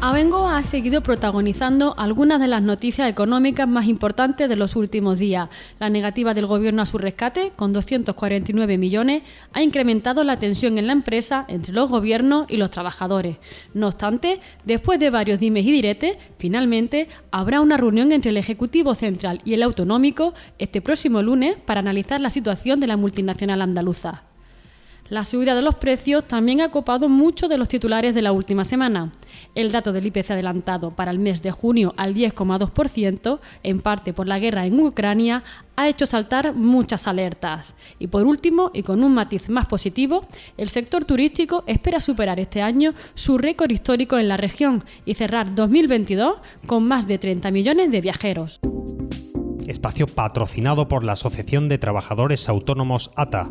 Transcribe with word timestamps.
Abengoa 0.00 0.58
ha 0.58 0.62
seguido 0.62 1.02
protagonizando 1.02 1.92
algunas 1.98 2.38
de 2.38 2.46
las 2.46 2.62
noticias 2.62 3.10
económicas 3.10 3.66
más 3.66 3.88
importantes 3.88 4.48
de 4.48 4.54
los 4.54 4.76
últimos 4.76 5.18
días. 5.18 5.48
La 5.80 5.90
negativa 5.90 6.34
del 6.34 6.46
gobierno 6.46 6.82
a 6.82 6.86
su 6.86 6.98
rescate, 6.98 7.50
con 7.56 7.72
249 7.72 8.78
millones, 8.78 9.24
ha 9.52 9.60
incrementado 9.60 10.22
la 10.22 10.36
tensión 10.36 10.78
en 10.78 10.86
la 10.86 10.92
empresa 10.92 11.46
entre 11.48 11.72
los 11.72 11.90
gobiernos 11.90 12.46
y 12.48 12.58
los 12.58 12.70
trabajadores. 12.70 13.38
No 13.74 13.88
obstante, 13.88 14.38
después 14.64 15.00
de 15.00 15.10
varios 15.10 15.40
dimes 15.40 15.66
y 15.66 15.72
diretes, 15.72 16.16
finalmente 16.38 17.08
habrá 17.32 17.60
una 17.60 17.76
reunión 17.76 18.12
entre 18.12 18.30
el 18.30 18.36
Ejecutivo 18.36 18.94
Central 18.94 19.40
y 19.44 19.54
el 19.54 19.64
Autonómico 19.64 20.32
este 20.60 20.80
próximo 20.80 21.22
lunes 21.22 21.56
para 21.56 21.80
analizar 21.80 22.20
la 22.20 22.30
situación 22.30 22.78
de 22.78 22.86
la 22.86 22.96
multinacional 22.96 23.62
andaluza. 23.62 24.27
La 25.10 25.24
subida 25.24 25.54
de 25.54 25.62
los 25.62 25.74
precios 25.76 26.28
también 26.28 26.60
ha 26.60 26.70
copado 26.70 27.08
muchos 27.08 27.48
de 27.48 27.56
los 27.56 27.70
titulares 27.70 28.14
de 28.14 28.20
la 28.20 28.32
última 28.32 28.64
semana. 28.64 29.10
El 29.54 29.72
dato 29.72 29.90
del 29.90 30.06
IPC 30.06 30.32
adelantado 30.32 30.90
para 30.90 31.10
el 31.10 31.18
mes 31.18 31.40
de 31.40 31.50
junio 31.50 31.94
al 31.96 32.14
10,2%, 32.14 33.40
en 33.62 33.80
parte 33.80 34.12
por 34.12 34.28
la 34.28 34.38
guerra 34.38 34.66
en 34.66 34.78
Ucrania, 34.78 35.44
ha 35.76 35.88
hecho 35.88 36.04
saltar 36.04 36.54
muchas 36.54 37.06
alertas. 37.06 37.74
Y 37.98 38.08
por 38.08 38.26
último, 38.26 38.70
y 38.74 38.82
con 38.82 39.02
un 39.02 39.14
matiz 39.14 39.48
más 39.48 39.66
positivo, 39.66 40.26
el 40.58 40.68
sector 40.68 41.06
turístico 41.06 41.64
espera 41.66 42.02
superar 42.02 42.38
este 42.38 42.60
año 42.60 42.92
su 43.14 43.38
récord 43.38 43.70
histórico 43.70 44.18
en 44.18 44.28
la 44.28 44.36
región 44.36 44.84
y 45.06 45.14
cerrar 45.14 45.54
2022 45.54 46.34
con 46.66 46.86
más 46.86 47.06
de 47.06 47.16
30 47.16 47.50
millones 47.50 47.90
de 47.90 48.02
viajeros. 48.02 48.60
Espacio 49.66 50.06
patrocinado 50.06 50.86
por 50.86 51.04
la 51.04 51.12
Asociación 51.12 51.68
de 51.68 51.78
Trabajadores 51.78 52.48
Autónomos 52.50 53.10
ATA. 53.16 53.50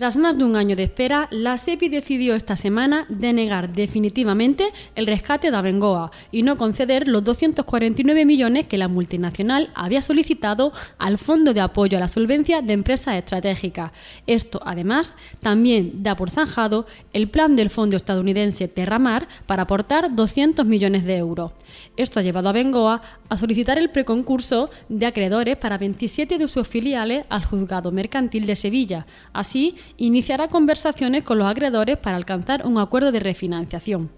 Tras 0.00 0.16
más 0.16 0.38
de 0.38 0.44
un 0.44 0.56
año 0.56 0.76
de 0.76 0.84
espera, 0.84 1.28
la 1.30 1.58
SEPI 1.58 1.90
decidió 1.90 2.34
esta 2.34 2.56
semana 2.56 3.04
denegar 3.10 3.74
definitivamente 3.74 4.72
el 4.94 5.06
rescate 5.06 5.50
de 5.50 5.56
Abengoa 5.58 6.10
y 6.32 6.42
no 6.42 6.56
conceder 6.56 7.06
los 7.06 7.22
249 7.22 8.24
millones 8.24 8.66
que 8.66 8.78
la 8.78 8.88
multinacional 8.88 9.68
había 9.74 10.00
solicitado 10.00 10.72
al 10.96 11.18
Fondo 11.18 11.52
de 11.52 11.60
Apoyo 11.60 11.98
a 11.98 12.00
la 12.00 12.08
Solvencia 12.08 12.62
de 12.62 12.72
Empresas 12.72 13.16
Estratégicas. 13.16 13.92
Esto, 14.26 14.62
además, 14.64 15.16
también 15.40 16.02
da 16.02 16.16
por 16.16 16.30
zanjado 16.30 16.86
el 17.12 17.28
plan 17.28 17.54
del 17.54 17.68
fondo 17.68 17.98
estadounidense 17.98 18.68
Terramar 18.68 19.28
para 19.44 19.64
aportar 19.64 20.16
200 20.16 20.64
millones 20.64 21.04
de 21.04 21.18
euros. 21.18 21.52
Esto 21.98 22.20
ha 22.20 22.22
llevado 22.22 22.48
a 22.48 22.52
Abengoa 22.52 23.02
a 23.28 23.36
solicitar 23.36 23.76
el 23.76 23.90
preconcurso 23.90 24.70
de 24.88 25.04
acreedores 25.04 25.58
para 25.58 25.76
27 25.76 26.38
de 26.38 26.48
sus 26.48 26.66
filiales 26.66 27.26
al 27.28 27.44
Juzgado 27.44 27.92
Mercantil 27.92 28.46
de 28.46 28.56
Sevilla. 28.56 29.06
Así, 29.34 29.76
iniciará 29.96 30.48
conversaciones 30.48 31.22
con 31.22 31.38
los 31.38 31.48
acreedores 31.48 31.96
para 31.98 32.16
alcanzar 32.16 32.66
un 32.66 32.78
acuerdo 32.78 33.12
de 33.12 33.20
refinanciación. 33.20 34.10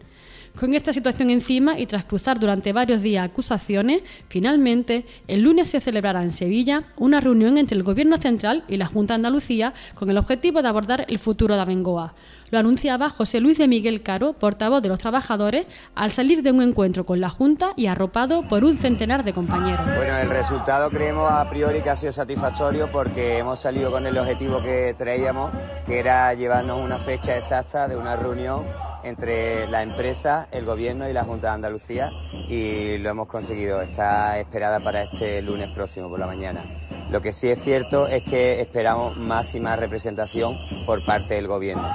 Con 0.59 0.75
esta 0.75 0.92
situación 0.92 1.31
encima 1.31 1.79
y 1.79 1.87
tras 1.87 2.05
cruzar 2.05 2.39
durante 2.39 2.75
varios 2.75 3.01
días 3.01 3.25
acusaciones, 3.25 4.03
finalmente 4.29 5.06
el 5.27 5.41
lunes 5.41 5.69
se 5.69 5.81
celebrará 5.81 6.23
en 6.23 6.31
Sevilla 6.31 6.84
una 6.97 7.20
reunión 7.20 7.56
entre 7.56 7.77
el 7.77 7.83
Gobierno 7.83 8.19
Central 8.19 8.64
y 8.69 8.77
la 8.77 8.87
Junta 8.87 9.14
de 9.14 9.17
Andalucía 9.17 9.73
con 9.95 10.11
el 10.11 10.19
objetivo 10.19 10.61
de 10.61 10.69
abordar 10.69 11.06
el 11.09 11.19
futuro 11.19 11.55
de 11.55 11.62
Abengoa. 11.62 12.14
Lo 12.53 12.58
anunciaba 12.58 13.08
José 13.08 13.41
Luis 13.41 13.56
de 13.56 13.67
Miguel 13.67 14.03
Caro, 14.03 14.34
portavoz 14.34 14.83
de 14.83 14.91
los 14.91 14.98
trabajadores, 14.98 15.67
al 15.95 16.11
salir 16.12 16.42
de 16.42 16.50
un 16.50 16.61
encuentro 16.61 17.06
con 17.06 17.19
la 17.19 17.31
Junta 17.31 17.72
y 17.77 17.86
arropado 17.86 18.47
por 18.47 18.62
un 18.62 18.77
centenar 18.77 19.25
de 19.25 19.33
compañeros. 19.33 19.86
Bueno, 19.97 20.18
el 20.18 20.29
resultado 20.29 20.90
creemos 20.90 21.33
a 21.33 21.48
priori 21.48 21.80
que 21.80 21.89
ha 21.89 21.96
sido 21.96 22.13
satisfactorio 22.13 22.92
porque 22.92 23.39
hemos 23.39 23.58
salido 23.58 23.90
con 23.90 24.07
el 24.07 24.18
objetivo 24.18 24.61
que 24.61 24.95
traíamos, 24.98 25.51
que 25.86 25.98
era 25.98 26.35
llevarnos 26.35 26.79
una 26.79 26.98
fecha 26.98 27.39
exacta 27.39 27.89
de 27.89 27.96
una 27.96 28.17
reunión 28.17 28.67
entre 29.05 29.67
la 29.68 29.83
empresa, 29.83 30.48
el 30.51 30.64
gobierno 30.64 31.08
y 31.08 31.13
la 31.13 31.24
Junta 31.24 31.48
de 31.48 31.55
Andalucía 31.55 32.11
y 32.48 32.98
lo 32.98 33.11
hemos 33.11 33.29
conseguido. 33.29 33.80
Está 33.80 34.39
esperada 34.39 34.80
para 34.80 35.02
este 35.02 35.40
lunes 35.42 35.70
próximo 35.70 36.08
por 36.08 36.18
la 36.18 36.27
mañana. 36.27 36.64
Lo 37.11 37.20
que 37.20 37.33
sí 37.33 37.48
es 37.48 37.61
cierto 37.61 38.07
es 38.07 38.23
que 38.23 38.61
esperamos 38.61 39.17
máxima 39.17 39.77
representación 39.77 40.57
por 40.86 41.05
parte 41.05 41.35
del 41.35 41.46
gobierno 41.46 41.90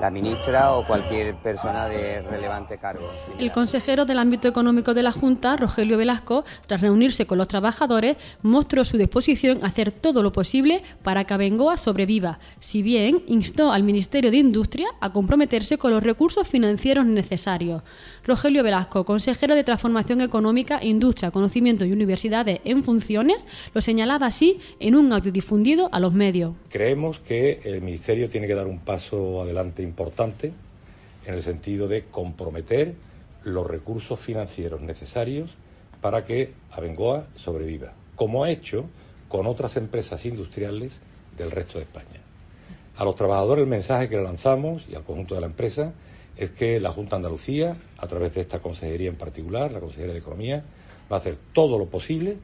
la 0.00 0.10
ministra 0.10 0.72
o 0.72 0.86
cualquier 0.86 1.36
persona 1.36 1.88
de 1.88 2.22
relevante 2.22 2.78
cargo. 2.78 3.08
El 3.38 3.52
consejero 3.52 4.04
del 4.04 4.18
ámbito 4.18 4.48
económico 4.48 4.94
de 4.94 5.02
la 5.02 5.12
Junta, 5.12 5.56
Rogelio 5.56 5.96
Velasco, 5.96 6.44
tras 6.66 6.80
reunirse 6.80 7.26
con 7.26 7.38
los 7.38 7.48
trabajadores, 7.48 8.16
mostró 8.42 8.84
su 8.84 8.98
disposición 8.98 9.64
a 9.64 9.68
hacer 9.68 9.90
todo 9.90 10.22
lo 10.22 10.32
posible 10.32 10.82
para 11.02 11.24
que 11.24 11.34
Abengoa 11.34 11.76
sobreviva, 11.76 12.38
si 12.60 12.82
bien 12.82 13.22
instó 13.26 13.72
al 13.72 13.82
Ministerio 13.82 14.30
de 14.30 14.38
Industria 14.38 14.88
a 15.00 15.12
comprometerse 15.12 15.78
con 15.78 15.90
los 15.90 16.02
recursos 16.02 16.48
financieros 16.48 17.06
necesarios. 17.06 17.82
Rogelio 18.24 18.62
Velasco, 18.62 19.04
consejero 19.04 19.54
de 19.54 19.64
Transformación 19.64 20.20
Económica, 20.20 20.80
Industria, 20.82 21.30
Conocimiento 21.30 21.84
y 21.84 21.92
Universidades 21.92 22.60
en 22.64 22.82
funciones, 22.82 23.46
lo 23.72 23.80
señalaba 23.80 24.26
así 24.26 24.60
en 24.80 24.94
un 24.94 25.12
audio 25.12 25.32
difundido 25.32 25.88
a 25.92 26.00
los 26.00 26.12
medios. 26.12 26.54
Creemos 26.68 27.20
que 27.20 27.60
el 27.64 27.82
Ministerio 27.82 28.28
tiene 28.28 28.46
que 28.46 28.54
dar 28.54 28.66
un 28.66 28.78
paso 28.78 29.42
adelante 29.42 29.82
importante 29.86 30.52
en 31.24 31.34
el 31.34 31.42
sentido 31.42 31.88
de 31.88 32.04
comprometer 32.04 32.94
los 33.44 33.66
recursos 33.66 34.18
financieros 34.18 34.80
necesarios 34.80 35.54
para 36.00 36.24
que 36.24 36.52
Abengoa 36.72 37.26
sobreviva, 37.36 37.92
como 38.14 38.44
ha 38.44 38.50
hecho 38.50 38.86
con 39.28 39.46
otras 39.46 39.76
empresas 39.76 40.24
industriales 40.24 41.00
del 41.36 41.50
resto 41.50 41.78
de 41.78 41.84
España. 41.84 42.20
A 42.96 43.04
los 43.04 43.14
trabajadores 43.14 43.64
el 43.64 43.68
mensaje 43.68 44.08
que 44.08 44.16
le 44.16 44.22
lanzamos 44.22 44.84
y 44.88 44.94
al 44.94 45.04
conjunto 45.04 45.34
de 45.34 45.40
la 45.40 45.48
empresa 45.48 45.92
es 46.36 46.50
que 46.50 46.80
la 46.80 46.92
Junta 46.92 47.10
de 47.10 47.16
Andalucía, 47.16 47.76
a 47.98 48.06
través 48.06 48.34
de 48.34 48.40
esta 48.40 48.60
consejería 48.60 49.08
en 49.08 49.16
particular, 49.16 49.72
la 49.72 49.80
Consejería 49.80 50.12
de 50.12 50.18
Economía, 50.18 50.64
va 51.10 51.16
a 51.16 51.18
hacer 51.20 51.36
todo 51.52 51.78
lo 51.78 51.86
posible 51.86 52.36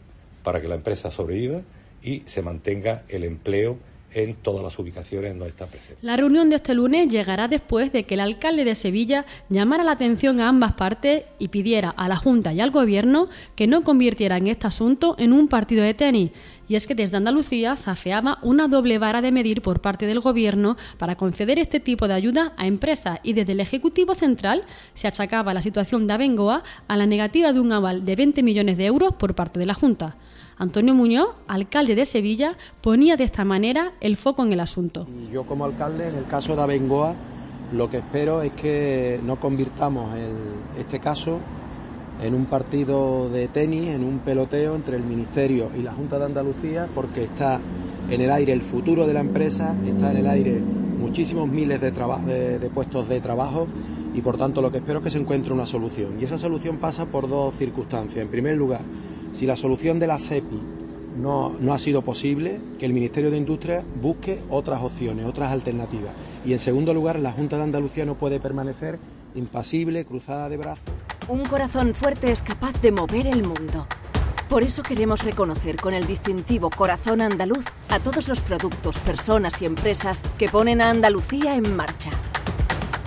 para 0.43 0.61
que 0.61 0.69
la 0.69 0.75
empresa 0.75 1.11
sobreviva 1.11 1.61
y 2.03 2.21
se 2.27 2.43
mantenga 2.43 3.05
el 3.09 3.25
empleo 3.25 3.79
en 4.15 4.35
todas 4.35 4.63
las 4.63 4.79
ubicaciones 4.79 5.35
no 5.35 5.47
está 5.47 5.67
presente. 5.67 5.99
La 6.03 6.17
reunión 6.17 6.51
de 6.51 6.57
este 6.57 6.75
lunes 6.75 7.11
llegará 7.11 7.49
después 7.49 7.93
de 7.93 8.05
que 8.05 8.15
el 8.15 8.21
alcalde 8.21 8.65
de 8.65 8.75
Sevilla 8.75 9.25
llamara 9.49 9.85
la 9.85 9.93
atención 9.93 10.41
a 10.41 10.49
ambas 10.49 10.73
partes 10.73 11.25
y 11.39 11.49
pidiera 11.49 11.91
a 11.91 12.09
la 12.09 12.17
Junta 12.17 12.53
y 12.53 12.61
al 12.61 12.71
Gobierno 12.71 13.29
que 13.55 13.67
no 13.67 13.83
convirtieran 13.83 14.47
este 14.47 14.67
asunto 14.67 15.17
en 15.19 15.33
un 15.33 15.49
partido 15.49 15.83
de 15.83 15.95
tenis. 15.95 16.31
Y 16.69 16.77
es 16.77 16.87
que 16.87 16.95
desde 16.95 17.17
Andalucía 17.17 17.77
se 17.77 17.91
afeaba 17.91 18.39
una 18.43 18.69
doble 18.69 18.99
vara 18.99 19.21
de 19.21 19.33
medir 19.33 19.63
por 19.63 19.81
parte 19.81 20.07
del 20.07 20.21
Gobierno 20.21 20.77
para 20.97 21.17
conceder 21.17 21.59
este 21.59 21.81
tipo 21.81 22.09
de 22.09 22.15
ayuda 22.15 22.53
a 22.57 22.67
empresas 22.67 23.19
y 23.23 23.33
desde 23.33 23.53
el 23.53 23.61
Ejecutivo 23.61 24.15
Central 24.15 24.65
se 24.95 25.09
achacaba 25.09 25.55
la 25.55 25.63
situación 25.63 26.07
de 26.07 26.15
Abengoa 26.15 26.63
a 26.89 26.97
la 26.97 27.07
negativa 27.07 27.53
de 27.53 27.61
un 27.61 27.73
aval 27.73 28.05
de 28.05 28.17
20 28.17 28.43
millones 28.43 28.77
de 28.77 28.87
euros 28.87 29.15
por 29.15 29.35
parte 29.35 29.59
de 29.59 29.67
la 29.67 29.75
Junta. 29.75 30.17
Antonio 30.63 30.95
Muñoz, 30.95 31.31
alcalde 31.49 31.97
de 31.97 32.07
Sevilla, 32.07 32.57
ponía 32.83 33.17
de 33.17 33.25
esta 33.25 33.45
manera 33.45 33.95
el 34.01 34.17
foco 34.17 34.45
en 34.45 34.53
el 34.53 34.61
asunto. 34.61 35.09
yo 35.33 35.43
como 35.43 35.65
alcalde, 35.65 36.07
en 36.07 36.15
el 36.15 36.27
caso 36.27 36.55
de 36.55 36.63
Abengoa, 36.63 37.17
lo 37.73 37.91
que 37.91 37.97
espero 37.97 38.43
es 38.43 38.53
que 38.53 39.19
no 39.25 39.41
convirtamos 39.41 40.15
este 40.79 41.01
caso 41.01 41.41
en 42.23 42.33
un 42.37 42.45
partido 42.45 43.29
de 43.29 43.49
tenis, 43.49 43.89
en 43.89 44.05
un 44.05 44.21
peloteo 44.21 44.77
entre 44.77 44.97
el 44.99 45.03
Ministerio 45.03 45.69
y 45.77 45.83
la 45.83 45.95
Junta 45.95 46.21
de 46.21 46.27
Andalucía, 46.27 46.87
porque 46.95 47.25
está 47.25 47.59
en 48.09 48.21
el 48.21 48.31
aire 48.31 48.53
el 48.53 48.63
futuro 48.63 49.05
de 49.05 49.15
la 49.15 49.21
empresa, 49.21 49.75
está 49.85 50.13
en 50.13 50.19
el 50.19 50.29
aire 50.29 50.61
muchísimos 50.61 51.49
miles 51.49 51.81
de, 51.81 51.91
de, 51.91 52.71
puestos 52.71 53.09
de 53.09 53.21
trabajo 53.21 53.67
y 54.15 54.21
por 54.21 54.37
tanto 54.37 54.63
lo 54.63 54.71
que 54.71 54.77
espero 54.77 55.01
es 55.01 55.05
que 55.07 55.11
se 55.11 55.19
encuentre 55.19 55.53
una 55.53 55.67
solución. 55.67 56.21
Y 56.21 56.25
esa 56.25 56.39
solución 56.39 56.77
pasa 56.77 57.07
por 57.07 57.29
dos 57.29 57.57
circunstancias. 57.57 58.23
En 58.23 58.31
primer 58.31 58.57
lugar, 58.57 58.83
si 59.33 59.47
la 59.47 59.57
solución 59.57 59.99
de 59.99 60.07
la 60.07 60.19
SEPI 60.19 60.61
no, 61.17 61.51
no, 61.59 61.75
ha 61.75 61.79
sido 61.79 62.03
posible, 62.03 62.61
que 62.79 62.87
el 62.87 62.93
Ministerio 62.93 63.31
de 63.31 63.37
Industria 63.37 63.85
busque 64.01 64.41
otras 64.49 64.81
opciones, 64.83 65.27
otras 65.27 65.51
alternativas. 65.51 66.13
Y 66.45 66.53
en 66.53 66.59
segundo 66.59 66.95
lugar, 66.95 67.19
la 67.19 67.33
Junta 67.33 67.57
de 67.57 67.65
Andalucía 67.65 68.07
no 68.07 68.15
puede 68.15 68.41
permanecer 68.41 68.99
impasible, 69.35 70.05
cruzada 70.05 70.49
de 70.49 70.57
brazos. 70.57 70.85
Un 71.29 71.45
corazón 71.45 71.95
fuerte 71.95 72.31
es 72.31 72.43
capaz 72.43 72.81
de 72.81 72.93
mover 72.93 73.27
el 73.27 73.43
mundo. 73.47 73.87
Por 74.49 74.63
eso 74.63 74.83
queremos 74.83 75.25
reconocer 75.25 75.77
con 75.77 75.95
el 75.95 76.07
distintivo 76.07 76.69
Corazón 76.69 77.23
Andaluz 77.23 77.65
a 77.89 78.01
todos 78.01 78.29
los 78.29 78.41
productos, 78.41 78.99
personas 78.99 79.63
y 79.63 79.67
empresas 79.67 80.21
que 80.37 80.49
ponen 80.49 80.83
a 80.83 80.91
Andalucía 80.91 81.57
en 81.57 81.75
marcha. 81.75 82.11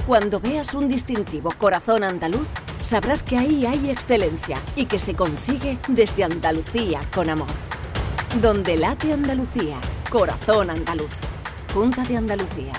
Cuando 0.08 0.40
veas 0.40 0.74
un 0.74 0.88
distintivo 0.88 1.52
Corazón 1.58 2.04
Andaluz, 2.04 2.48
sabrás 2.86 3.24
que 3.24 3.36
ahí 3.38 3.66
hay 3.66 3.90
excelencia 3.90 4.58
y 4.76 4.86
que 4.86 5.00
se 5.00 5.16
consigue 5.16 5.80
desde 5.88 6.24
Andalucía 6.24 7.02
con 7.14 7.30
amor. 7.30 7.48
Donde 8.42 8.78
late 8.78 9.12
Andalucía, 9.12 9.78
corazón 10.10 10.70
andaluz. 10.70 11.10
Junta 11.74 12.04
de 12.06 12.16
Andalucía. 12.16 12.74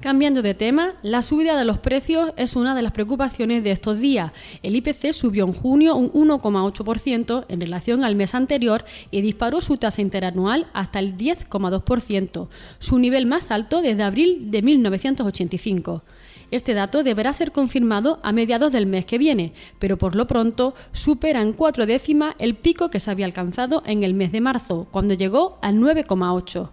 Cambiando 0.00 0.42
de 0.42 0.54
tema, 0.54 0.94
la 1.02 1.22
subida 1.22 1.56
de 1.56 1.64
los 1.64 1.78
precios 1.78 2.32
es 2.36 2.54
una 2.54 2.74
de 2.74 2.82
las 2.82 2.92
preocupaciones 2.92 3.64
de 3.64 3.70
estos 3.70 3.98
días. 3.98 4.32
El 4.62 4.76
IPC 4.76 5.12
subió 5.12 5.46
en 5.46 5.52
junio 5.52 5.96
un 5.96 6.12
1,8% 6.12 7.46
en 7.48 7.60
relación 7.60 8.04
al 8.04 8.14
mes 8.14 8.34
anterior 8.34 8.84
y 9.10 9.20
disparó 9.22 9.60
su 9.60 9.78
tasa 9.78 10.02
interanual 10.02 10.66
hasta 10.74 10.98
el 10.98 11.16
10,2%, 11.16 12.48
su 12.78 12.98
nivel 12.98 13.26
más 13.26 13.50
alto 13.50 13.80
desde 13.80 14.02
abril 14.02 14.50
de 14.50 14.62
1985. 14.62 16.02
Este 16.50 16.74
dato 16.74 17.02
deberá 17.02 17.32
ser 17.32 17.50
confirmado 17.50 18.20
a 18.22 18.32
mediados 18.32 18.70
del 18.72 18.86
mes 18.86 19.04
que 19.04 19.18
viene, 19.18 19.52
pero 19.78 19.98
por 19.98 20.14
lo 20.14 20.26
pronto 20.26 20.74
supera 20.92 21.42
en 21.42 21.52
cuatro 21.52 21.86
décimas 21.86 22.34
el 22.38 22.54
pico 22.54 22.88
que 22.88 23.00
se 23.00 23.10
había 23.10 23.26
alcanzado 23.26 23.82
en 23.84 24.04
el 24.04 24.14
mes 24.14 24.30
de 24.30 24.40
marzo, 24.40 24.86
cuando 24.92 25.14
llegó 25.14 25.58
al 25.60 25.76
9,8. 25.76 26.70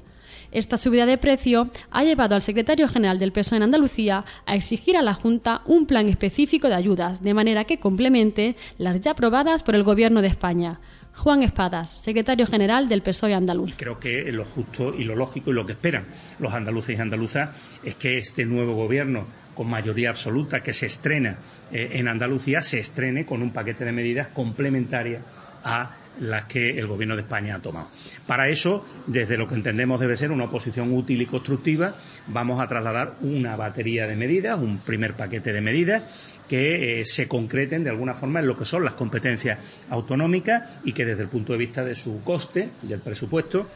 Esta 0.52 0.78
subida 0.78 1.08
de 1.08 1.18
precio 1.18 1.70
ha 1.90 2.04
llevado 2.04 2.36
al 2.36 2.44
secretario 2.44 2.88
general 2.88 3.18
del 3.18 3.32
PSOE 3.32 3.58
en 3.58 3.64
Andalucía 3.64 4.24
a 4.46 4.56
exigir 4.56 4.96
a 4.96 5.02
la 5.02 5.16
Junta 5.16 5.64
un 5.66 5.88
plan 5.88 6.08
específico 6.08 6.68
de 6.68 6.76
ayudas, 6.76 7.24
de 7.24 7.34
manera 7.34 7.64
que 7.64 7.80
complemente 7.80 8.56
las 8.78 9.02
ya 9.02 9.12
aprobadas 9.12 9.64
por 9.64 9.74
el 9.74 9.82
Gobierno 9.82 10.22
de 10.22 10.28
España. 10.28 10.80
Juan 11.16 11.42
Espadas, 11.42 11.90
secretario 11.90 12.46
general 12.46 12.88
del 12.90 13.02
PSOE 13.02 13.34
andaluz. 13.34 13.76
Creo 13.78 14.00
que 14.00 14.32
lo 14.32 14.46
justo 14.46 14.94
y 14.96 15.04
lo 15.04 15.16
lógico 15.16 15.52
y 15.52 15.54
lo 15.54 15.66
que 15.66 15.74
esperan 15.74 16.06
los 16.40 16.54
andaluces 16.54 16.98
y 16.98 17.02
andaluzas 17.02 17.50
es 17.84 17.96
que 17.96 18.20
este 18.20 18.46
nuevo 18.46 18.76
gobierno 18.76 19.26
con 19.54 19.70
mayoría 19.70 20.10
absoluta 20.10 20.62
que 20.62 20.74
se 20.74 20.88
estrena 20.88 21.38
eh, 21.72 21.92
en 21.94 22.08
Andalucía 22.08 22.62
se 22.62 22.80
estrene 22.80 23.26
con 23.26 23.42
un 23.42 23.52
paquete 23.52 23.86
de 23.86 23.92
medidas 23.92 24.28
complementarias 24.30 25.22
a 25.64 25.96
las 26.20 26.46
que 26.46 26.72
el 26.72 26.88
Gobierno 26.88 27.16
de 27.16 27.24
España 27.24 27.56
ha 27.56 27.60
tomado. 27.60 27.88
Para 28.28 28.48
eso, 28.48 28.86
desde 29.08 29.38
lo 29.38 29.48
que 29.48 29.56
entendemos 29.56 30.00
debe 30.00 30.18
ser 30.18 30.32
una 30.32 30.46
oposición 30.46 30.94
útil 30.94 31.22
y 31.22 31.26
constructiva, 31.26 31.96
vamos 32.28 32.62
a 32.62 32.68
trasladar 32.68 33.16
una 33.22 33.56
batería 33.56 34.08
de 34.08 34.16
medidas, 34.16 34.60
un 34.60 34.80
primer 34.80 35.14
paquete 35.14 35.52
de 35.52 35.62
medidas 35.62 36.04
que 36.48 37.00
eh, 37.00 37.06
se 37.06 37.28
concreten 37.28 37.84
de 37.84 37.90
alguna 37.90 38.14
forma 38.14 38.40
en 38.40 38.48
lo 38.48 38.58
que 38.58 38.66
son 38.66 38.84
las 38.84 38.94
competencias 38.94 39.58
autonómicas 39.90 40.70
y 40.84 40.94
que 40.94 41.06
desde 41.06 41.24
el 41.24 41.30
punto 41.30 41.54
de 41.54 41.60
vista 41.60 41.84
de 41.84 41.96
su 41.96 42.24
coste, 42.24 42.70
del 42.84 43.00
presupuesto, 43.00 43.68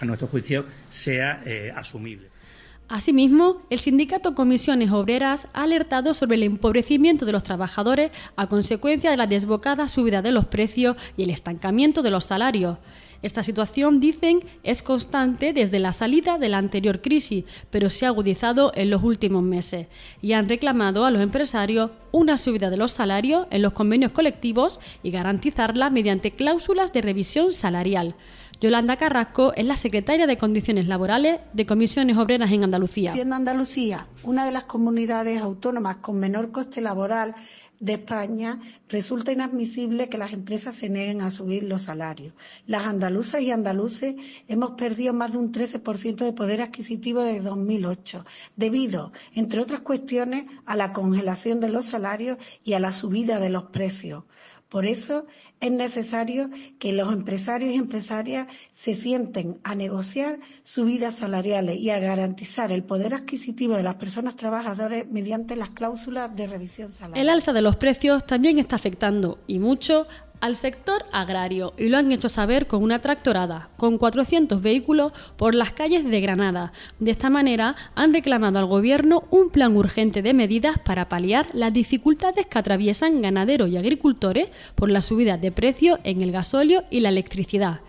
a 0.00 0.04
nuestro 0.04 0.28
juicio, 0.28 0.64
sea 0.88 1.42
eh, 1.44 1.72
asumible. 1.74 2.28
Asimismo, 2.88 3.58
el 3.68 3.78
sindicato 3.78 4.34
Comisiones 4.34 4.90
Obreras 4.92 5.46
ha 5.52 5.64
alertado 5.64 6.14
sobre 6.14 6.36
el 6.36 6.42
empobrecimiento 6.42 7.26
de 7.26 7.32
los 7.32 7.42
trabajadores 7.42 8.12
a 8.34 8.46
consecuencia 8.46 9.10
de 9.10 9.18
la 9.18 9.26
desbocada 9.26 9.88
subida 9.88 10.22
de 10.22 10.32
los 10.32 10.46
precios 10.46 10.96
y 11.14 11.24
el 11.24 11.30
estancamiento 11.30 12.00
de 12.00 12.10
los 12.10 12.24
salarios. 12.24 12.78
Esta 13.20 13.42
situación, 13.42 14.00
dicen, 14.00 14.40
es 14.62 14.82
constante 14.82 15.52
desde 15.52 15.80
la 15.80 15.92
salida 15.92 16.38
de 16.38 16.48
la 16.48 16.58
anterior 16.58 17.02
crisis, 17.02 17.44
pero 17.68 17.90
se 17.90 18.06
ha 18.06 18.08
agudizado 18.08 18.72
en 18.74 18.88
los 18.88 19.02
últimos 19.02 19.42
meses 19.42 19.88
y 20.22 20.32
han 20.32 20.48
reclamado 20.48 21.04
a 21.04 21.10
los 21.10 21.20
empresarios 21.20 21.90
una 22.12 22.38
subida 22.38 22.70
de 22.70 22.76
los 22.78 22.92
salarios 22.92 23.48
en 23.50 23.60
los 23.60 23.72
convenios 23.74 24.12
colectivos 24.12 24.80
y 25.02 25.10
garantizarla 25.10 25.90
mediante 25.90 26.30
cláusulas 26.30 26.92
de 26.92 27.02
revisión 27.02 27.52
salarial. 27.52 28.14
Yolanda 28.60 28.96
Carrasco 28.96 29.52
es 29.54 29.64
la 29.66 29.76
secretaria 29.76 30.26
de 30.26 30.36
Condiciones 30.36 30.88
Laborales 30.88 31.38
de 31.52 31.64
Comisiones 31.64 32.16
Obreras 32.16 32.50
en 32.50 32.64
Andalucía. 32.64 33.12
Siendo 33.12 33.36
Andalucía 33.36 34.08
una 34.24 34.46
de 34.46 34.50
las 34.50 34.64
comunidades 34.64 35.40
autónomas 35.40 35.98
con 35.98 36.18
menor 36.18 36.50
coste 36.50 36.80
laboral 36.80 37.36
de 37.78 37.92
España, 37.92 38.58
resulta 38.88 39.30
inadmisible 39.30 40.08
que 40.08 40.18
las 40.18 40.32
empresas 40.32 40.74
se 40.74 40.88
nieguen 40.88 41.20
a 41.20 41.30
subir 41.30 41.62
los 41.62 41.82
salarios. 41.82 42.34
Las 42.66 42.86
andaluzas 42.86 43.42
y 43.42 43.52
andaluces 43.52 44.16
hemos 44.48 44.72
perdido 44.72 45.14
más 45.14 45.30
de 45.30 45.38
un 45.38 45.52
13% 45.52 46.16
de 46.16 46.32
poder 46.32 46.60
adquisitivo 46.60 47.22
desde 47.22 47.42
2008, 47.42 48.24
debido, 48.56 49.12
entre 49.36 49.60
otras 49.60 49.82
cuestiones, 49.82 50.46
a 50.66 50.74
la 50.74 50.92
congelación 50.92 51.60
de 51.60 51.68
los 51.68 51.86
salarios 51.86 52.38
y 52.64 52.72
a 52.72 52.80
la 52.80 52.92
subida 52.92 53.38
de 53.38 53.50
los 53.50 53.64
precios. 53.66 54.24
Por 54.68 54.84
eso 54.84 55.24
es 55.60 55.70
necesario 55.70 56.50
que 56.78 56.92
los 56.92 57.12
empresarios 57.12 57.72
y 57.72 57.76
empresarias 57.76 58.48
se 58.70 58.94
sienten 58.94 59.58
a 59.64 59.74
negociar 59.74 60.38
subidas 60.62 61.16
salariales 61.16 61.78
y 61.78 61.90
a 61.90 61.98
garantizar 61.98 62.70
el 62.70 62.84
poder 62.84 63.14
adquisitivo 63.14 63.76
de 63.76 63.82
las 63.82 63.94
personas 63.94 64.36
trabajadoras 64.36 65.06
mediante 65.10 65.56
las 65.56 65.70
cláusulas 65.70 66.36
de 66.36 66.46
revisión 66.46 66.92
salarial. 66.92 67.20
El 67.20 67.30
alza 67.30 67.52
de 67.52 67.62
los 67.62 67.76
precios 67.76 68.26
también 68.26 68.58
está 68.58 68.76
afectando 68.76 69.38
y 69.46 69.58
mucho 69.58 70.06
al 70.40 70.56
sector 70.56 71.04
agrario 71.12 71.72
y 71.76 71.88
lo 71.88 71.98
han 71.98 72.12
hecho 72.12 72.28
saber 72.28 72.66
con 72.66 72.82
una 72.82 72.98
tractorada, 72.98 73.68
con 73.76 73.98
400 73.98 74.60
vehículos 74.62 75.12
por 75.36 75.54
las 75.54 75.72
calles 75.72 76.04
de 76.04 76.20
Granada. 76.20 76.72
De 76.98 77.10
esta 77.10 77.30
manera 77.30 77.74
han 77.94 78.12
reclamado 78.12 78.58
al 78.58 78.66
Gobierno 78.66 79.24
un 79.30 79.50
plan 79.50 79.76
urgente 79.76 80.22
de 80.22 80.34
medidas 80.34 80.78
para 80.78 81.08
paliar 81.08 81.46
las 81.52 81.72
dificultades 81.72 82.46
que 82.46 82.58
atraviesan 82.58 83.22
ganaderos 83.22 83.68
y 83.68 83.76
agricultores 83.76 84.50
por 84.74 84.90
la 84.90 85.02
subida 85.02 85.36
de 85.36 85.52
precios 85.52 85.98
en 86.04 86.22
el 86.22 86.32
gasóleo 86.32 86.84
y 86.90 87.00
la 87.00 87.08
electricidad. 87.08 87.80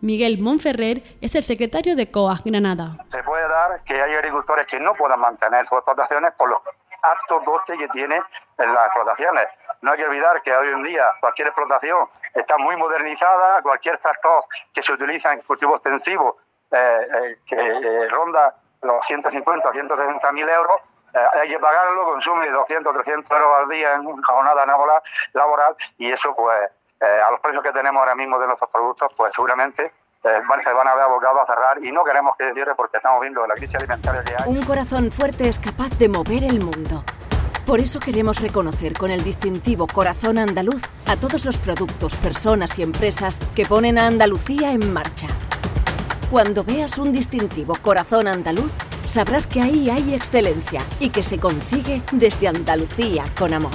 Miguel 0.00 0.38
Monferrer 0.38 1.02
es 1.20 1.34
el 1.34 1.42
secretario 1.42 1.96
de 1.96 2.10
COAS 2.10 2.44
Granada. 2.44 3.04
Se 3.10 3.22
puede 3.24 3.48
dar 3.48 3.82
que 3.82 4.00
hay 4.00 4.12
agricultores 4.14 4.66
que 4.66 4.78
no 4.78 4.94
puedan 4.94 5.18
mantener 5.18 5.66
sus 5.66 5.78
explotaciones 5.78 6.32
por 6.38 6.48
los 6.48 6.58
altos 7.02 7.44
costes 7.44 7.76
que 7.78 7.88
tienen 7.88 8.22
en 8.58 8.74
las 8.74 8.86
explotaciones 8.86 9.44
no 9.80 9.92
hay 9.92 9.98
que 9.98 10.04
olvidar 10.04 10.42
que 10.42 10.54
hoy 10.54 10.68
en 10.68 10.82
día 10.82 11.06
cualquier 11.20 11.48
explotación 11.48 12.08
está 12.34 12.58
muy 12.58 12.76
modernizada, 12.76 13.62
cualquier 13.62 13.98
tractor 13.98 14.44
que 14.72 14.82
se 14.82 14.92
utiliza 14.92 15.32
en 15.32 15.40
cultivo 15.42 15.74
extensivo 15.76 16.38
eh, 16.70 16.76
eh, 16.76 17.38
que 17.46 17.56
eh, 17.56 18.08
ronda 18.08 18.54
los 18.82 19.04
150 19.06 19.68
o 19.68 19.72
160 19.72 20.32
mil 20.32 20.48
euros, 20.48 20.76
hay 21.32 21.48
que 21.48 21.58
pagarlo, 21.58 22.04
consume 22.04 22.48
200 22.48 22.90
o 22.90 22.94
300 22.94 23.30
euros 23.30 23.58
al 23.58 23.68
día 23.68 23.94
en 23.94 24.06
una 24.06 24.26
jornada 24.26 24.66
laboral 25.32 25.74
y 25.96 26.12
eso 26.12 26.34
pues 26.36 26.70
a 27.00 27.30
los 27.30 27.40
precios 27.40 27.62
que 27.62 27.72
tenemos 27.72 27.98
ahora 27.98 28.14
mismo 28.14 28.38
de 28.38 28.46
nuestros 28.46 28.70
productos 28.70 29.10
pues 29.16 29.32
seguramente 29.34 29.92
se 30.22 30.72
van 30.72 30.86
a 30.86 30.94
ver 30.94 31.04
abocados 31.04 31.40
a 31.42 31.46
cerrar 31.46 31.82
y 31.82 31.90
no 31.90 32.04
queremos 32.04 32.36
que 32.36 32.52
cierre 32.52 32.74
porque 32.76 32.98
estamos 32.98 33.20
viendo 33.20 33.44
la 33.46 33.54
crisis 33.54 33.76
alimentaria 33.76 34.22
que 34.22 34.34
hay. 34.38 34.50
Un 34.50 34.62
corazón 34.62 35.10
fuerte 35.10 35.48
es 35.48 35.58
capaz 35.58 35.90
de 35.98 36.08
mover 36.08 36.44
el 36.44 36.60
mundo. 36.60 37.02
Por 37.68 37.82
eso 37.82 38.00
queremos 38.00 38.40
reconocer 38.40 38.94
con 38.94 39.10
el 39.10 39.22
distintivo 39.22 39.86
Corazón 39.86 40.38
Andaluz 40.38 40.80
a 41.04 41.16
todos 41.16 41.44
los 41.44 41.58
productos, 41.58 42.14
personas 42.14 42.78
y 42.78 42.82
empresas 42.82 43.38
que 43.54 43.66
ponen 43.66 43.98
a 43.98 44.06
Andalucía 44.06 44.72
en 44.72 44.90
marcha. 44.90 45.26
Cuando 46.30 46.64
veas 46.64 46.96
un 46.96 47.12
distintivo 47.12 47.76
Corazón 47.82 48.26
Andaluz, 48.26 48.72
sabrás 49.06 49.46
que 49.46 49.60
ahí 49.60 49.90
hay 49.90 50.14
excelencia 50.14 50.80
y 50.98 51.10
que 51.10 51.22
se 51.22 51.36
consigue 51.36 52.00
desde 52.10 52.48
Andalucía 52.48 53.26
con 53.38 53.52
amor. 53.52 53.72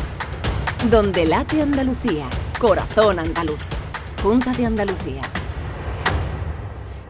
Donde 0.90 1.28
late 1.28 1.62
Andalucía, 1.62 2.26
Corazón 2.58 3.20
Andaluz. 3.20 3.62
Junta 4.24 4.54
de 4.54 4.66
Andalucía. 4.66 5.22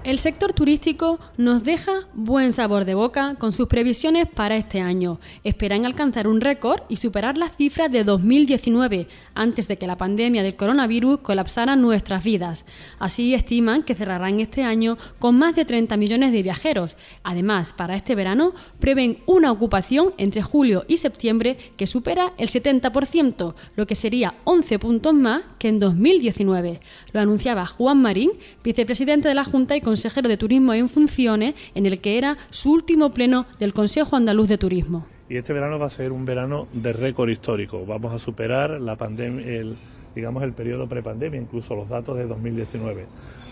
El 0.03 0.19
sector 0.19 0.51
turístico 0.51 1.17
nos 1.38 1.63
deja 1.63 2.10
buen 2.13 2.51
sabor 2.51 2.83
de 2.83 2.93
boca 2.93 3.36
con 3.39 3.53
sus 3.53 3.69
previsiones 3.69 4.27
para 4.27 4.57
este 4.57 4.81
año. 4.81 5.22
Esperan 5.45 5.86
alcanzar 5.86 6.27
un 6.27 6.41
récord 6.41 6.81
y 6.89 6.98
superar 6.98 7.38
las 7.38 7.55
cifras 7.55 7.89
de 7.89 8.03
2019, 8.03 9.07
antes 9.33 9.69
de 9.69 9.77
que 9.77 9.88
la 9.88 9.98
pandemia 9.98 10.43
del 10.43 10.57
coronavirus 10.57 11.22
colapsara 11.22 11.77
nuestras 11.77 12.22
vidas. 12.22 12.65
Así 13.00 13.33
estiman 13.33 13.81
que 13.81 13.95
cerrarán 13.95 14.41
este 14.41 14.65
año 14.65 14.98
con 15.19 15.39
más 15.39 15.55
de 15.55 15.63
30 15.63 15.95
millones 15.95 16.33
de 16.33 16.43
viajeros. 16.43 16.98
Además, 17.24 17.72
para 17.72 17.95
este 17.95 18.13
verano 18.13 18.53
prevén 18.81 19.19
una 19.25 19.53
ocupación 19.53 20.13
entre 20.17 20.41
julio 20.41 20.83
y 20.89 20.98
septiembre 20.98 21.57
que 21.77 21.88
supera 21.88 22.33
el 22.38 22.50
70%, 22.50 23.55
lo 23.77 23.88
que 23.88 23.95
sería 23.95 24.33
11 24.43 24.79
puntos 24.79 25.13
más 25.13 25.43
que 25.60 25.69
en 25.69 25.79
2019. 25.79 26.81
Lo 27.13 27.22
anunciaba 27.22 27.65
Juan 27.65 28.01
Marín, 28.01 28.31
vicepresidente 28.65 29.29
de 29.29 29.36
la 29.36 29.45
Junta 29.45 29.77
y 29.77 29.81
consejero 29.93 30.27
de 30.27 30.38
Turismo 30.38 30.73
en 30.73 30.89
funciones, 30.89 31.53
en 31.75 31.85
el 31.85 32.00
que 32.00 32.17
era 32.17 32.35
su 32.50 32.71
último 32.71 33.12
pleno 33.12 33.45
del 33.59 33.73
Consejo 33.73 34.15
Andaluz 34.15 34.50
de 34.50 34.57
Turismo. 34.57 35.05
Y 35.29 35.38
este 35.38 35.53
verano 35.53 35.77
va 35.77 35.85
a 35.85 35.91
ser 35.91 36.12
un 36.12 36.25
verano 36.25 36.67
de 36.73 36.93
récord 36.93 37.29
histórico. 37.29 37.85
Vamos 37.85 38.12
a 38.12 38.17
superar 38.17 38.81
la 38.81 38.95
pandemia, 38.95 39.45
el, 39.45 39.75
digamos 40.15 40.41
el 40.41 40.53
periodo 40.53 40.88
prepandemia, 40.88 41.39
incluso 41.39 41.75
los 41.75 41.89
datos 41.89 42.17
de 42.17 42.25
2019. 42.25 43.05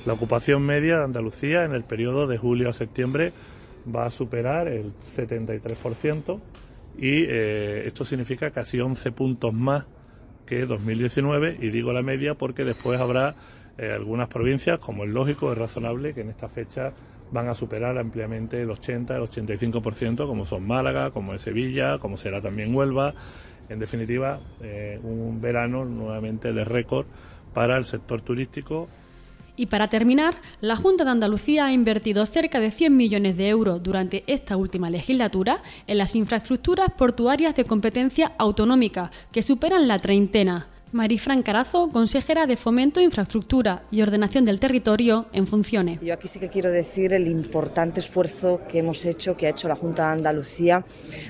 La 0.07 0.13
ocupación 0.13 0.63
media 0.63 0.97
de 0.97 1.03
Andalucía 1.03 1.63
en 1.63 1.73
el 1.73 1.83
periodo 1.83 2.25
de 2.25 2.39
julio 2.39 2.69
a 2.69 2.73
septiembre 2.73 3.33
va 3.95 4.07
a 4.07 4.09
superar 4.09 4.67
el 4.67 4.93
73% 4.95 6.39
y 6.97 7.23
eh, 7.29 7.83
esto 7.85 8.03
significa 8.03 8.49
casi 8.49 8.79
11 8.79 9.11
puntos 9.11 9.53
más 9.53 9.85
que 10.47 10.65
2019 10.65 11.57
y 11.61 11.69
digo 11.69 11.93
la 11.93 12.01
media 12.01 12.33
porque 12.33 12.63
después 12.63 12.99
habrá 12.99 13.35
eh, 13.77 13.91
algunas 13.91 14.27
provincias, 14.27 14.79
como 14.79 15.03
es 15.03 15.09
lógico, 15.09 15.51
es 15.51 15.57
razonable, 15.57 16.13
que 16.13 16.21
en 16.21 16.29
esta 16.29 16.49
fecha 16.49 16.93
van 17.31 17.47
a 17.47 17.53
superar 17.53 17.97
ampliamente 17.97 18.61
el 18.61 18.69
80, 18.69 19.15
el 19.15 19.23
85%, 19.23 20.27
como 20.27 20.45
son 20.45 20.67
Málaga, 20.67 21.11
como 21.11 21.33
es 21.33 21.41
Sevilla, 21.41 21.97
como 21.99 22.17
será 22.17 22.41
también 22.41 22.75
Huelva. 22.75 23.13
En 23.69 23.79
definitiva, 23.79 24.39
eh, 24.61 24.99
un 25.01 25.39
verano 25.39 25.85
nuevamente 25.85 26.51
de 26.51 26.65
récord 26.65 27.05
para 27.53 27.77
el 27.77 27.85
sector 27.85 28.21
turístico 28.21 28.87
Y 29.57 29.67
para 29.67 29.89
terminar, 29.89 30.35
la 30.61 30.75
Junta 30.75 31.03
de 31.03 31.11
Andalucía 31.11 31.65
ha 31.65 31.73
invertido 31.73 32.25
cerca 32.25 32.59
de 32.59 32.71
100 32.71 32.95
millones 32.95 33.37
de 33.37 33.49
euros 33.49 33.83
durante 33.83 34.23
esta 34.27 34.57
última 34.57 34.89
legislatura 34.89 35.61
en 35.87 35.97
las 35.97 36.15
infraestructuras 36.15 36.89
portuarias 36.97 37.55
de 37.55 37.65
competencia 37.65 38.31
autonómica, 38.37 39.11
que 39.31 39.43
superan 39.43 39.87
la 39.87 39.99
treintena. 39.99 40.67
Marifran 40.93 41.41
Carazo, 41.41 41.89
consejera 41.89 42.47
de 42.47 42.57
Fomento, 42.57 42.99
Infraestructura 42.99 43.83
y 43.91 44.01
Ordenación 44.01 44.43
del 44.43 44.59
Territorio 44.59 45.27
en 45.31 45.47
funciones. 45.47 46.01
Yo 46.01 46.13
aquí 46.13 46.27
sí 46.27 46.37
que 46.37 46.49
quiero 46.49 46.69
decir 46.69 47.13
el 47.13 47.29
importante 47.29 48.01
esfuerzo 48.01 48.59
que 48.67 48.79
hemos 48.79 49.05
hecho, 49.05 49.37
que 49.37 49.47
ha 49.47 49.51
hecho 49.51 49.69
la 49.69 49.77
Junta 49.77 50.07
de 50.07 50.13
Andalucía 50.13 50.83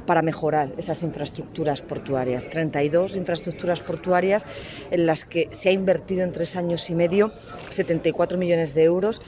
para 0.08 0.24
mejorar 0.24 0.74
esas 0.78 1.04
infraestructuras 1.04 1.84
portuarias. 1.84 2.50
32 2.50 3.16
infraestructuras 3.16 3.84
portuarias 3.84 4.48
en 4.90 5.06
las 5.06 5.26
que 5.26 5.48
se 5.52 5.70
ha 5.70 5.72
invertido 5.72 6.24
en 6.24 6.32
tres 6.32 6.56
años 6.56 6.90
y 6.90 6.96
medio 6.96 7.32
74 7.70 8.40
millones 8.40 8.74
de 8.74 8.84
euros 8.84 9.22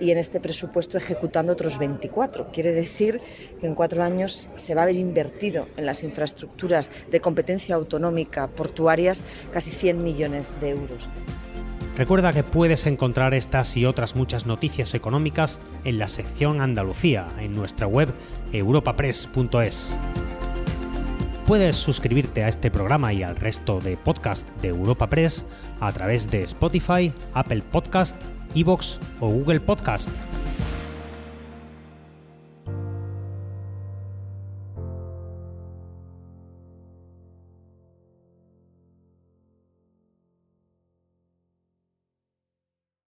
y 0.00 0.10
en 0.10 0.18
este 0.18 0.40
presupuesto 0.40 0.98
ejecutando 0.98 1.52
otros 1.52 1.78
24. 1.78 2.50
Quiere 2.52 2.72
decir 2.72 3.20
que 3.60 3.66
en 3.66 3.74
cuatro 3.74 4.02
años 4.02 4.48
se 4.56 4.74
va 4.74 4.82
a 4.82 4.84
haber 4.84 4.96
invertido 4.96 5.68
en 5.76 5.86
las 5.86 6.02
infraestructuras 6.02 6.90
de 7.10 7.20
competencia 7.20 7.74
autonómica 7.74 8.48
portuarias 8.48 9.22
casi 9.52 9.70
100 9.70 10.02
millones 10.02 10.50
de 10.60 10.70
euros. 10.70 11.08
Recuerda 11.96 12.32
que 12.32 12.42
puedes 12.42 12.86
encontrar 12.86 13.34
estas 13.34 13.76
y 13.76 13.84
otras 13.84 14.16
muchas 14.16 14.46
noticias 14.46 14.94
económicas 14.94 15.60
en 15.84 15.98
la 15.98 16.08
sección 16.08 16.60
Andalucía 16.60 17.28
en 17.38 17.54
nuestra 17.54 17.86
web 17.86 18.08
europapress.es. 18.52 19.94
Puedes 21.46 21.76
suscribirte 21.76 22.44
a 22.44 22.48
este 22.48 22.70
programa 22.70 23.12
y 23.12 23.22
al 23.22 23.36
resto 23.36 23.80
de 23.80 23.96
podcast 23.96 24.48
de 24.62 24.68
Europa 24.68 25.08
Press 25.08 25.44
a 25.80 25.92
través 25.92 26.30
de 26.30 26.42
Spotify, 26.44 27.12
Apple 27.34 27.62
Podcast, 27.70 28.16
Evox 28.54 28.98
o 29.20 29.28
Google 29.28 29.60
Podcast. 29.60 30.10